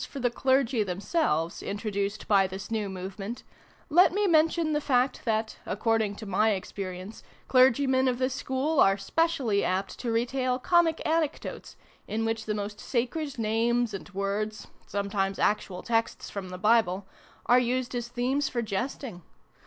for 0.09 0.19
the 0.19 0.31
Clergy 0.31 0.81
themselves, 0.81 1.61
introduced 1.61 2.27
by 2.27 2.47
this 2.47 2.71
new 2.71 2.89
movement, 2.89 3.43
let 3.87 4.11
me 4.11 4.25
mention 4.25 4.73
the 4.73 4.81
fact 4.81 5.21
that, 5.25 5.59
according 5.63 6.15
to 6.15 6.25
my 6.25 6.49
experi 6.59 6.99
ence, 6.99 7.21
Clergymen 7.47 8.07
of 8.07 8.17
this 8.17 8.33
school 8.33 8.79
are 8.79 8.97
specially 8.97 9.63
apt 9.63 9.99
to 9.99 10.11
retail 10.11 10.57
comic 10.57 11.03
anecdotes, 11.05 11.77
in 12.07 12.25
which 12.25 12.45
the 12.45 12.55
most 12.55 12.79
sacred 12.79 13.37
names 13.37 13.93
and 13.93 14.09
words 14.09 14.65
sometimes 14.87 15.37
actual 15.37 15.83
texts 15.83 16.31
from 16.31 16.49
the 16.49 16.57
Bible 16.57 17.05
are 17.45 17.59
used 17.59 17.93
as 17.93 18.07
themes 18.07 18.49
for 18.49 18.63
jesting. 18.63 19.21